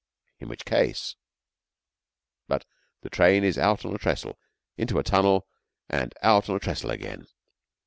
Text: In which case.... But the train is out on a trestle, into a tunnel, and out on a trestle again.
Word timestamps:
In 0.39 0.47
which 0.49 0.65
case.... 0.65 1.15
But 2.47 2.65
the 3.01 3.09
train 3.11 3.43
is 3.43 3.59
out 3.59 3.85
on 3.85 3.93
a 3.93 3.99
trestle, 3.99 4.39
into 4.75 4.97
a 4.97 5.03
tunnel, 5.03 5.45
and 5.89 6.11
out 6.23 6.49
on 6.49 6.55
a 6.55 6.59
trestle 6.59 6.89
again. 6.89 7.27